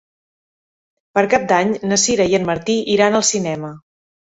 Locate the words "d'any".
1.51-1.75